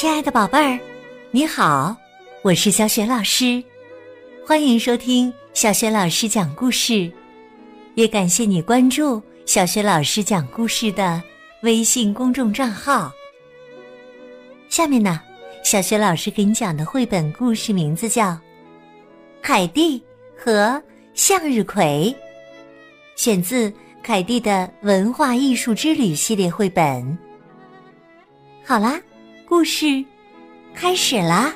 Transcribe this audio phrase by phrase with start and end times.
[0.00, 0.80] 亲爱的宝贝儿，
[1.30, 1.94] 你好，
[2.40, 3.62] 我是小雪老师，
[4.46, 7.12] 欢迎收听小雪老师讲故事，
[7.96, 11.22] 也感谢你关注小雪老师讲故事的
[11.64, 13.12] 微信公众账号。
[14.70, 15.20] 下面呢，
[15.62, 18.28] 小雪老师给你讲的绘本故事名字叫
[19.42, 20.02] 《凯蒂
[20.34, 20.82] 和
[21.12, 22.16] 向日葵》，
[23.16, 23.70] 选自
[24.02, 27.18] 凯蒂的《文化艺术之旅》系列绘本。
[28.64, 28.98] 好啦。
[29.50, 30.04] 故事
[30.76, 31.52] 开始啦！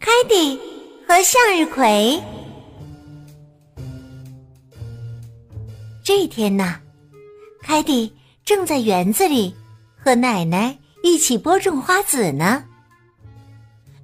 [0.00, 0.58] 凯蒂
[1.06, 2.18] 和向日葵。
[6.02, 6.80] 这天呢，
[7.60, 8.10] 凯蒂
[8.42, 9.54] 正在园子里
[9.98, 12.64] 和奶奶一起播种花籽呢。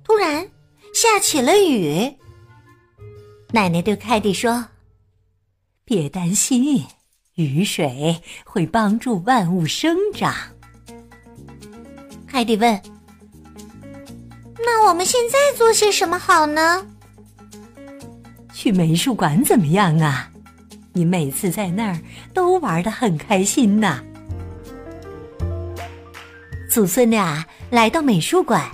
[0.05, 0.47] 突然
[0.93, 2.15] 下起了雨，
[3.51, 4.67] 奶奶对凯蒂说
[5.87, 6.85] ：“别担心。”
[7.37, 10.35] 雨水会帮助万物生长。
[12.27, 12.81] 凯蒂问
[14.65, 16.87] ：“那我们现在做些什么好呢？”
[18.55, 20.31] 去美术馆怎么样啊？
[20.95, 22.01] 你每次在那儿
[22.33, 24.03] 都玩的很开心呐。
[26.71, 28.65] 祖孙俩来到美术馆，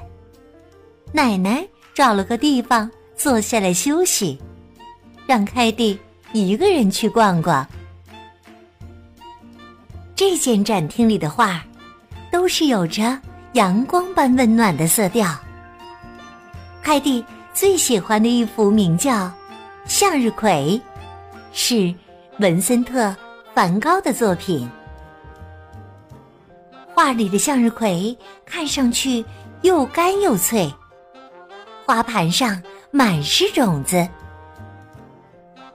[1.13, 4.39] 奶奶找了个地方坐下来休息，
[5.27, 5.99] 让凯蒂
[6.33, 7.67] 一个人去逛逛。
[10.25, 11.61] 这间展厅里的画，
[12.31, 13.19] 都是有着
[13.55, 15.29] 阳光般温暖的色调。
[16.81, 19.27] 凯蒂最喜欢的一幅名叫
[19.85, 20.81] 《向日葵》，
[21.53, 21.93] 是
[22.39, 23.09] 文森特·
[23.53, 24.71] 梵高的作品。
[26.95, 29.25] 画里的向日葵看上去
[29.63, 30.73] 又干又脆，
[31.85, 32.63] 花盘上
[32.93, 34.09] 满是种子。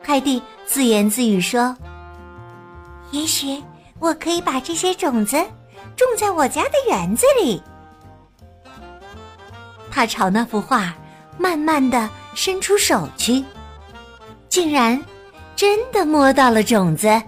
[0.01, 1.75] 凯蒂自言自语说
[3.11, 3.61] ：“也许……”
[3.99, 5.35] 我可以把这些种子
[5.95, 7.61] 种在我家的园子里。
[9.91, 10.93] 他朝那幅画
[11.37, 13.43] 慢慢的伸出手去，
[14.47, 15.03] 竟然
[15.55, 17.21] 真的摸到了种子。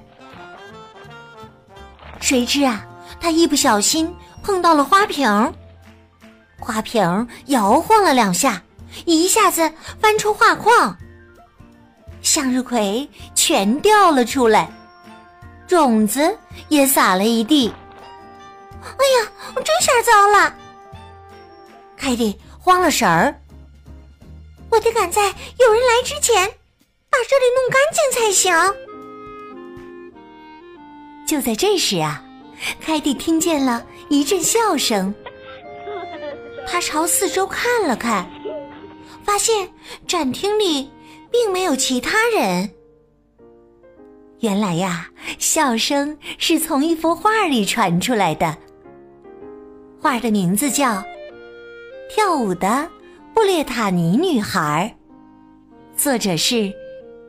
[2.20, 2.86] 谁知啊，
[3.20, 4.14] 他一不小心
[4.44, 5.54] 碰到了花瓶，
[6.60, 8.62] 花瓶摇晃了两下，
[9.06, 10.96] 一下子翻出画框，
[12.22, 14.70] 向日葵全掉了出来。
[15.70, 16.36] 种子
[16.68, 17.72] 也撒了一地，
[18.82, 19.32] 哎呀，
[19.64, 20.52] 这下糟了！
[21.96, 23.40] 凯蒂慌了神儿，
[24.72, 25.22] 我得赶在
[25.60, 26.44] 有人来之前
[27.12, 28.52] 把这里弄干净才行。
[31.28, 32.24] 就在这时啊，
[32.82, 35.14] 凯蒂听见了一阵笑声，
[36.66, 38.28] 他朝四周看了看，
[39.24, 39.70] 发现
[40.08, 40.90] 展厅里
[41.30, 42.74] 并没有其他人。
[44.40, 45.10] 原来呀，
[45.40, 48.56] 笑声是从一幅画里传出来的。
[50.00, 50.92] 画的名字叫
[52.10, 52.88] 《跳舞的
[53.34, 54.96] 布列塔尼女孩》，
[56.02, 56.72] 作者是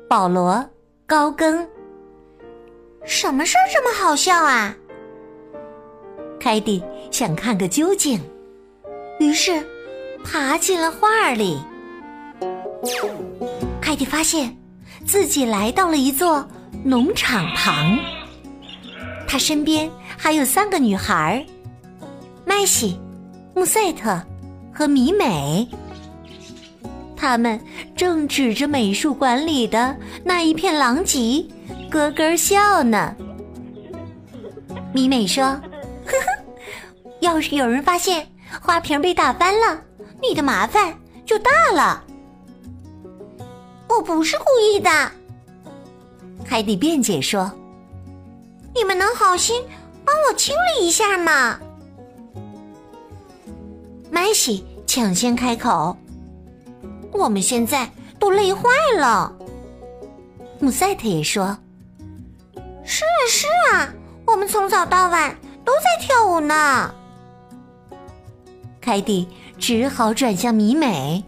[0.09, 0.55] 保罗·
[1.07, 1.67] 高更。
[3.05, 4.77] 什么事儿这么好笑啊？
[6.41, 6.83] 凯蒂
[7.13, 8.21] 想看个究竟，
[9.21, 9.65] 于是
[10.25, 11.61] 爬进了画里。
[13.81, 14.57] 凯蒂发现
[15.07, 16.45] 自己来到了一座。
[16.85, 17.99] 农场旁，
[19.27, 21.45] 他身边还有三个女孩
[22.45, 22.99] 麦西、
[23.55, 24.21] 穆赛特
[24.73, 25.69] 和米美。
[27.17, 27.61] 他们
[27.95, 29.95] 正指着美术馆里的
[30.25, 31.47] 那一片狼藉
[31.91, 33.15] 咯咯笑呢。
[34.93, 35.45] 米美说
[36.07, 36.45] ：“呵呵，
[37.21, 38.27] 要是有人发现
[38.63, 39.81] 花瓶被打翻了，
[40.23, 42.03] 你的麻烦就大了。”
[43.87, 44.91] 我不是故意的。
[46.51, 47.49] 凯蒂辩解说
[48.75, 49.63] ：“你们能好心
[50.05, 51.61] 帮我清理一下吗？”
[54.11, 55.97] 麦西抢先开口
[57.15, 57.89] ：“我们现在
[58.19, 58.63] 都累坏
[58.99, 59.33] 了。”
[60.59, 61.57] 姆赛特也说
[62.83, 63.95] ：“是啊，是啊，
[64.27, 65.33] 我们从早到晚
[65.65, 66.93] 都在跳舞呢。”
[68.83, 71.25] 凯蒂只好转向米美：“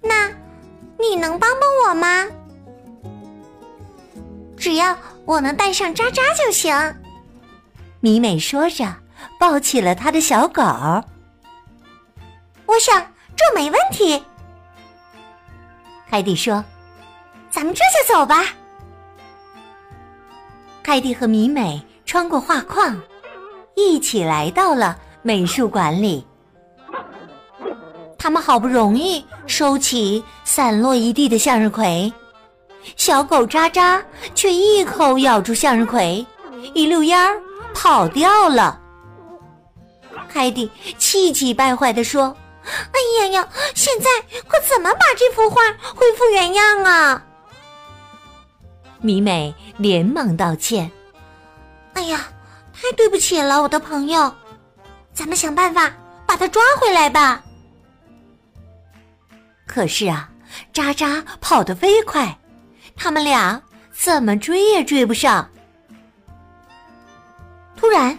[0.00, 0.30] 那
[0.98, 2.26] 你能帮帮我吗？”
[4.64, 4.96] 只要
[5.26, 6.74] 我能带上渣渣就行，
[8.00, 8.96] 米美说着，
[9.38, 10.62] 抱起了他的小狗。
[12.64, 13.06] 我想
[13.36, 14.24] 这没问题。
[16.08, 16.64] 凯蒂说
[17.52, 18.42] ：“咱们这就走吧。”
[20.82, 22.98] 凯蒂和米美穿过画框，
[23.76, 26.26] 一起来到了美术馆里。
[28.18, 32.10] 他们好不容易收起散落一地的向日葵。
[32.96, 34.02] 小狗渣渣
[34.34, 36.24] 却一口咬住向日葵，
[36.74, 37.40] 一溜烟儿
[37.74, 38.80] 跑掉了。
[40.28, 42.36] 凯蒂气急败坏地说
[42.66, 44.08] ：“哎呀呀，现在
[44.48, 45.62] 可怎么把这幅画
[45.94, 47.22] 恢复原样啊？”
[49.00, 50.90] 米美连忙道歉
[51.94, 52.28] ：“哎呀，
[52.72, 54.34] 太对不起了，我的朋友，
[55.12, 55.92] 咱们想办法
[56.26, 57.42] 把它抓回来吧。”
[59.66, 60.28] 可是啊，
[60.72, 62.36] 渣渣跑得飞快，
[62.96, 63.60] 他们俩
[63.92, 65.48] 怎么追也追不上。
[67.76, 68.18] 突然。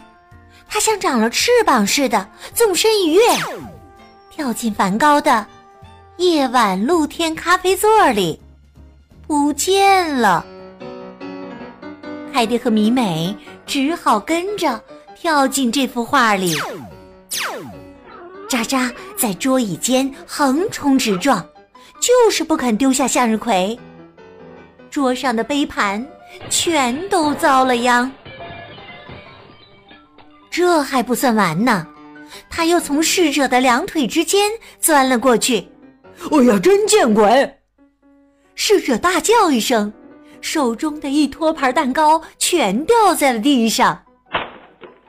[0.67, 3.21] 它像长了翅膀似的，纵身一跃，
[4.29, 5.45] 跳进梵高的
[6.17, 8.41] 夜晚露天咖啡座里，
[9.25, 10.45] 不见了。
[12.33, 13.33] 凯蒂和米美
[13.65, 14.83] 只好跟着
[15.15, 16.57] 跳进这幅画里。
[18.49, 21.47] 渣渣在桌椅间横冲直撞，
[22.01, 23.79] 就是不肯丢下向日葵。
[24.95, 26.07] 桌上的杯盘
[26.49, 28.09] 全都遭了殃。
[30.49, 31.85] 这还不算完呢，
[32.49, 34.49] 他又从侍者的两腿之间
[34.79, 35.67] 钻了过去。
[36.31, 37.57] 哎呀，真见鬼！
[38.55, 39.91] 侍者大叫一声，
[40.39, 44.01] 手中的一托盘蛋糕全掉在了地上。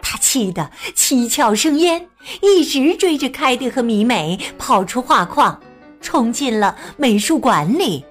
[0.02, 2.08] 他气得七窍生烟，
[2.42, 5.60] 一直追着凯蒂和米美跑出画框，
[6.00, 8.04] 冲进了美术馆里。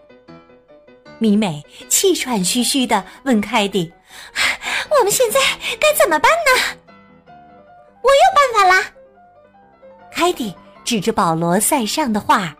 [1.19, 3.91] 米美气喘吁吁地问凯蒂
[4.97, 5.39] ：“我们现在
[5.79, 6.77] 该怎么办呢？”
[8.01, 8.85] 我有办法啦！
[10.12, 10.53] 凯蒂
[10.83, 12.56] 指着保罗·塞尚的画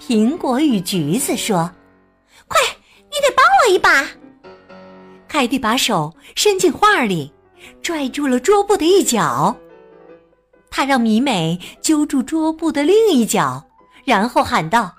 [0.00, 1.70] 苹果与橘子》说
[2.48, 2.60] ：“快，
[3.10, 4.08] 你得帮我一把！”
[5.28, 7.30] 凯蒂把手伸进画里，
[7.82, 9.54] 拽住了桌布的一角。
[10.70, 13.62] 他让米美揪住桌布的另一角，
[14.04, 14.94] 然后喊道：“！”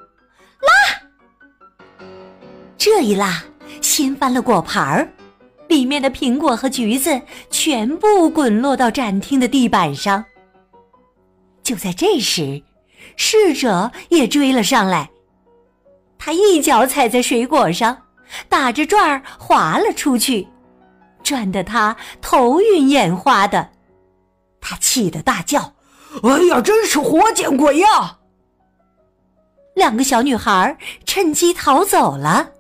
[2.78, 3.44] 这一拉，
[3.82, 5.10] 掀翻了果盘儿。
[5.68, 10.24] 里面的苹果和橘子全部滚落到展厅的地板上。
[11.62, 12.64] 就在这时，
[13.18, 15.10] 侍者也追了上来，
[16.18, 17.98] 他一脚踩在水果上，
[18.48, 20.48] 打着转儿滑了出去，
[21.22, 23.70] 转得他头晕眼花的。
[24.62, 25.74] 他气得大叫
[26.24, 28.20] ：“哎呀，真是活见鬼呀！”
[29.76, 32.52] 两个小女孩趁机逃走了。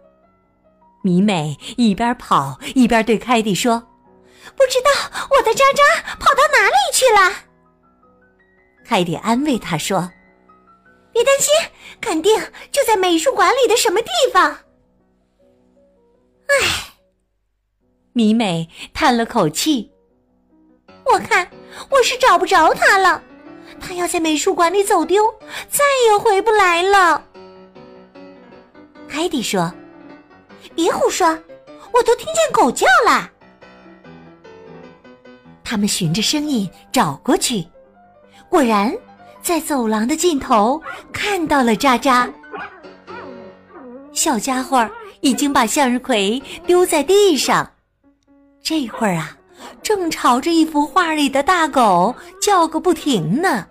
[1.07, 3.79] 米美一边跑一边对凯蒂说
[4.57, 4.89] ：“不知道
[5.29, 5.81] 我的渣渣
[6.19, 7.33] 跑到哪里去了。”
[8.85, 10.11] 凯蒂安慰他说
[11.13, 11.53] ：“别担心，
[12.01, 12.37] 肯定
[12.73, 14.51] 就在美术馆里的什么地方。”
[16.49, 16.97] 唉，
[18.11, 19.89] 米美叹了口气
[21.09, 21.49] ：“我看
[21.89, 23.23] 我是找不着他了，
[23.79, 25.33] 他要在美术馆里走丢，
[25.69, 27.23] 再也回不来了。”
[29.07, 29.73] 凯蒂说。
[30.77, 31.27] 别胡说！
[31.91, 33.31] 我都听见狗叫了。
[35.63, 37.65] 他们循着声音找过去，
[38.47, 38.95] 果然
[39.41, 40.79] 在走廊的尽头
[41.11, 42.29] 看到了渣渣。
[44.13, 44.87] 小家伙
[45.21, 47.67] 已经把向日葵丢在地上，
[48.61, 49.35] 这会儿啊，
[49.81, 53.65] 正朝着一幅画里的大狗叫个不停呢。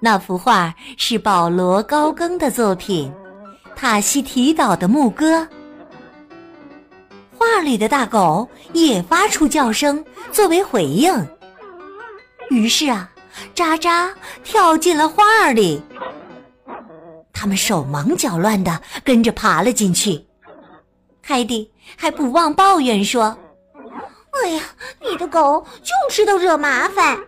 [0.00, 3.12] 那幅画是保罗·高更的作品。
[3.74, 5.46] 塔西提岛的牧歌，
[7.36, 11.26] 画里的大狗也发出叫声作为回应。
[12.50, 13.10] 于是啊，
[13.54, 14.12] 渣渣
[14.44, 15.82] 跳进了画里。
[17.32, 20.26] 他们手忙脚乱的跟着爬了进去。
[21.22, 23.36] 凯蒂还不忘抱怨说
[24.44, 24.62] ：“哎呀，
[25.00, 27.18] 你的狗就知道惹麻烦。”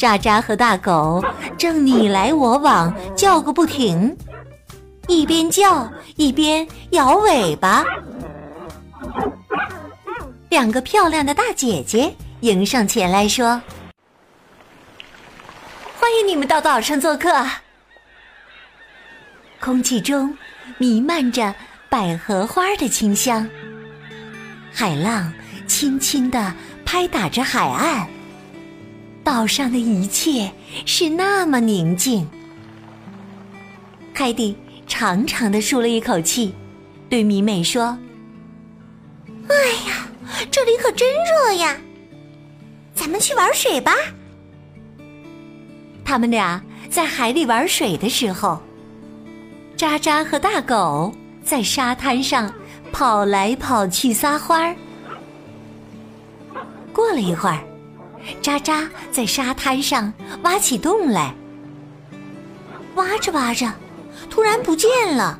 [0.00, 1.22] 渣渣和大狗
[1.58, 4.16] 正你来我往叫个不停，
[5.08, 7.84] 一边叫一边摇尾巴。
[10.48, 13.60] 两个漂亮的大姐姐迎上前来说
[16.00, 17.30] ：“欢迎你们到岛上做客。”
[19.60, 20.34] 空气中
[20.78, 21.54] 弥漫着
[21.90, 23.46] 百合花的清香，
[24.72, 25.30] 海浪
[25.66, 26.54] 轻轻地
[26.86, 28.08] 拍打着海岸。
[29.22, 30.50] 岛上的一切
[30.86, 32.28] 是那么宁静。
[34.12, 36.54] 凯蒂长长的舒了一口气，
[37.08, 37.96] 对米美说
[39.48, 39.54] ：“哎
[39.88, 40.08] 呀，
[40.50, 41.76] 这里可真热呀！
[42.94, 43.94] 咱们去玩水吧。”
[46.04, 48.60] 他们俩在海里玩水的时候，
[49.76, 52.52] 渣渣和大狗在沙滩上
[52.90, 54.76] 跑来跑去撒欢儿。
[56.92, 57.69] 过了一会儿。
[58.42, 60.12] 渣渣在沙滩上
[60.42, 61.34] 挖起洞来，
[62.94, 63.72] 挖着挖着，
[64.28, 65.38] 突然不见了。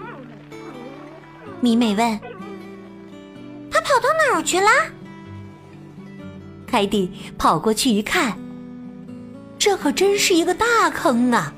[1.61, 2.21] 米美问
[3.71, 4.69] ：“他跑到哪儿去了？”
[6.67, 8.39] 凯蒂跑过去一看，
[9.59, 11.53] 这可真是一个大坑啊！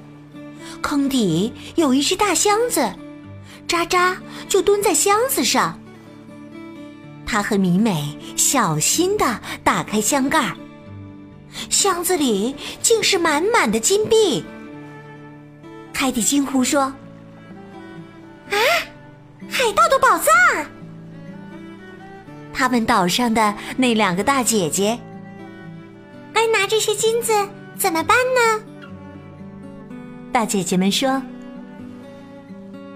[0.81, 2.93] 坑底有一只大箱子，
[3.69, 4.17] 渣渣
[4.49, 5.79] 就蹲在箱子上。
[7.27, 10.57] 他和米美小心的打开箱盖儿，
[11.71, 14.45] 箱子里竟是满满的金币。
[15.93, 16.83] 凯蒂惊呼说
[18.51, 18.57] ：“啊，
[19.49, 20.33] 海盗的宝藏！”
[22.53, 24.99] 他们岛上的那两个大姐姐，
[26.33, 27.33] 该拿这些金子
[27.77, 28.65] 怎么办呢？
[30.33, 31.23] 大姐姐们说：“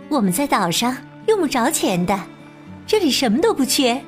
[0.08, 0.96] 我们在岛上
[1.26, 2.18] 用不着钱的，
[2.86, 4.02] 这里什么都不缺。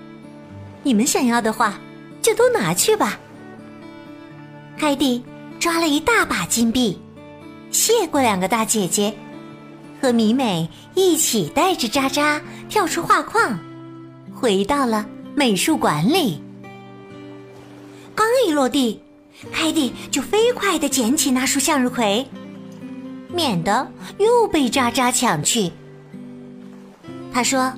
[0.83, 1.79] 你们想要的话，
[2.23, 3.19] 就都拿去吧。”
[4.79, 5.23] 凯蒂
[5.59, 6.99] 抓了一大把金币，
[7.73, 9.13] 谢过两个大姐姐，
[10.01, 13.59] 和米美一起带着渣渣跳出画框，
[14.35, 15.07] 回到了。
[15.35, 16.43] 美术馆里，
[18.13, 19.01] 刚一落地，
[19.53, 22.27] 凯蒂就飞快的捡起那束向日葵，
[23.33, 25.71] 免得又被渣渣抢去。
[27.33, 27.73] 他说：“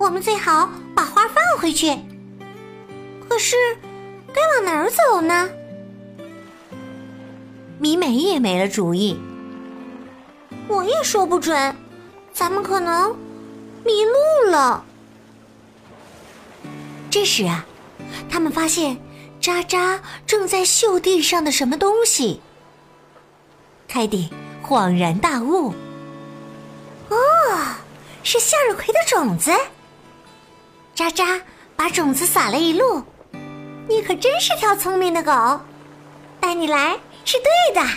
[0.00, 1.96] 我们最好把花放回去。
[3.28, 3.54] 可是，
[4.34, 5.48] 该往哪儿走呢？”
[7.80, 9.18] 米美也没了主意。
[10.68, 11.76] 我也说不准，
[12.32, 13.14] 咱们可能
[13.84, 14.84] 迷路了。
[17.10, 17.64] 这时啊，
[18.28, 18.96] 他们发现
[19.40, 22.40] 渣渣正在嗅地上的什么东西。
[23.86, 24.30] 凯蒂
[24.66, 25.72] 恍然大悟
[27.10, 27.16] ：“哦，
[28.22, 29.52] 是向日葵的种子。”
[30.94, 31.40] 渣渣
[31.76, 33.02] 把种子撒了一路。
[33.88, 35.60] 你可真是条聪明的狗，
[36.40, 37.88] 带你来是对的。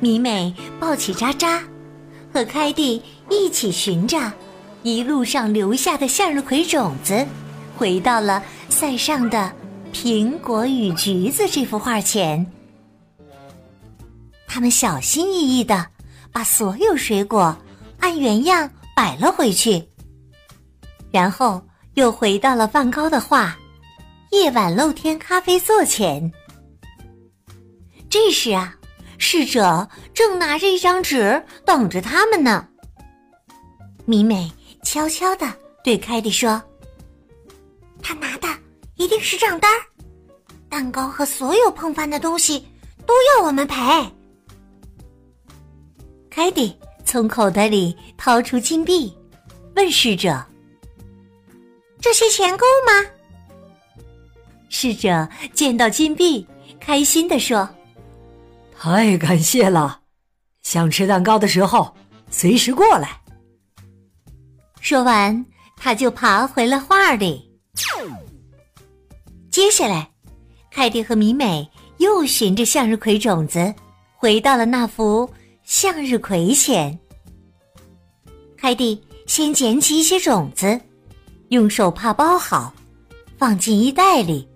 [0.00, 1.62] 米美抱起渣渣，
[2.32, 4.32] 和凯蒂一起寻着。
[4.82, 7.26] 一路上留下的向日葵种子，
[7.76, 9.52] 回到了塞上的
[9.96, 12.46] 《苹果与橘子》这幅画前。
[14.46, 15.86] 他们小心翼翼的
[16.30, 17.56] 把所有水果
[17.98, 19.88] 按原样摆了回去，
[21.10, 21.60] 然后
[21.96, 23.56] 又回到了梵高的画
[24.36, 26.30] 《夜晚露天咖啡座》前。
[28.08, 28.74] 这时啊，
[29.18, 32.68] 侍者正拿着一张纸等着他们呢。
[34.04, 34.50] 米美。
[34.82, 36.62] 悄悄的对凯蒂说
[38.00, 38.46] ：“他拿的
[38.94, 39.68] 一定是账单
[40.68, 42.64] 蛋糕和所有碰翻的东西
[43.04, 43.76] 都要我们赔。”
[46.30, 49.12] 凯蒂从口袋里掏出金币，
[49.74, 50.40] 问侍者
[52.06, 53.10] ：“这些钱够吗？”
[54.70, 56.46] 侍者见到金币，
[56.78, 57.68] 开心的说
[58.78, 60.02] ：“太感谢了！
[60.62, 61.92] 想吃蛋糕的时候，
[62.30, 63.20] 随时过来。”
[64.80, 65.44] 说完，
[65.76, 67.50] 他就爬回了画里。
[69.50, 70.08] 接下来，
[70.70, 73.74] 凯蒂和米美又寻着向日葵种子，
[74.14, 75.28] 回到了那幅
[75.64, 76.96] 向日葵前。
[78.56, 80.80] 凯蒂先捡起一些种子，
[81.48, 82.72] 用手帕包好，
[83.38, 84.48] 放进衣袋里，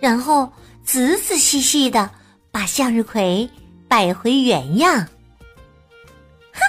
[0.00, 0.50] 然后
[0.84, 2.10] 仔仔细细的
[2.50, 3.48] 把向日葵
[3.86, 5.06] 摆回原样。
[6.52, 6.60] 哼，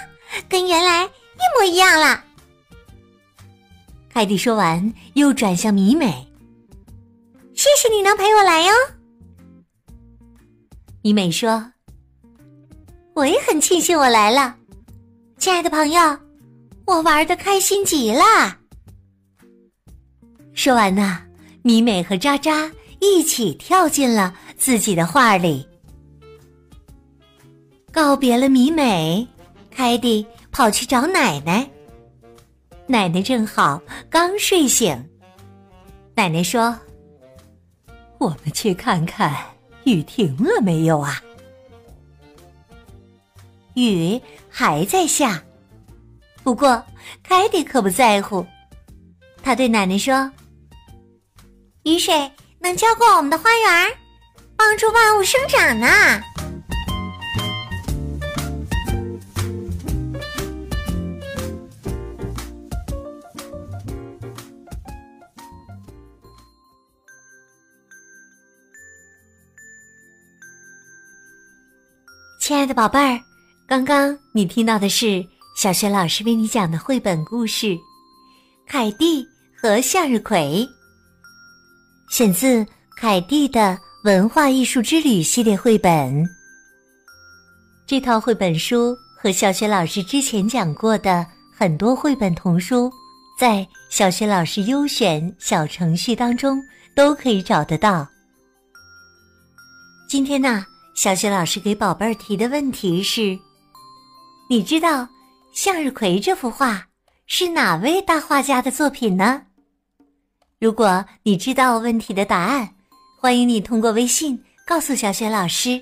[0.49, 2.23] 跟原来一模一样了。
[4.09, 6.27] 凯蒂说完，又转向米美
[7.55, 8.73] ：“谢谢你能陪我来哟。”
[11.01, 11.71] 米美说
[13.15, 14.55] ：“我也很庆幸我来了，
[15.37, 16.01] 亲爱的朋友，
[16.85, 18.57] 我玩的开心极了。”
[20.57, 21.19] 说完呢，
[21.61, 25.65] 米美和渣渣一起跳进了自己的画里。
[27.91, 29.25] 告别了米美，
[29.69, 31.69] 凯蒂跑去找奶奶。
[32.87, 35.07] 奶奶正好刚睡醒。
[36.15, 36.75] 奶奶说
[38.17, 39.31] ：“我们去看看
[39.83, 41.21] 雨停了没有啊？”
[43.75, 45.39] 雨还在下，
[46.43, 46.83] 不过
[47.21, 48.43] 凯蒂可不在乎。
[49.43, 50.29] 他对奶奶说
[51.87, 52.29] ：“雨水
[52.59, 53.97] 能浇灌我们的花园，
[54.57, 55.87] 帮助万物生长呢。”
[72.41, 73.17] 亲爱的宝贝儿，
[73.65, 75.25] 刚刚你听到的是
[75.55, 77.67] 小学老师为你讲的绘本故事
[78.67, 79.25] 《凯蒂
[79.55, 80.67] 和向日葵》，
[82.09, 86.25] 选自凯蒂的文化艺术之旅系列绘本。
[87.85, 92.89] 这套绘本书和小雪老师之前讲过的很多绘本童书，
[93.37, 96.61] 在小学老师优选小程序当中
[96.95, 98.07] 都可以找得到。
[100.07, 103.37] 今天呢，小学老师给宝贝儿提的问题是：
[104.49, 105.07] 你知道
[105.53, 106.87] 向日葵这幅画
[107.25, 109.43] 是哪位大画家的作品呢？
[110.59, 112.67] 如果你知道问题的答案，
[113.19, 115.79] 欢迎你通过微信告诉小雪老师。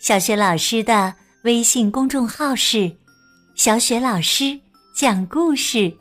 [0.00, 2.94] 小雪老师的微信公众号是
[3.56, 4.56] “小雪老师
[4.94, 5.92] 讲故事”，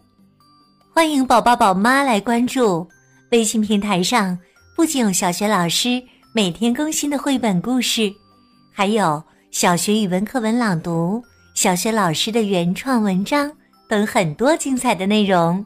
[0.93, 2.87] 欢迎宝宝宝妈来关注。
[3.31, 4.37] 微信平台上
[4.75, 5.99] 不仅有小雪老师
[6.31, 8.13] 每天更新的绘本故事，
[8.71, 11.23] 还有小学语文课文朗读、
[11.55, 13.51] 小学老师的原创文章
[13.89, 15.65] 等很多精彩的内容。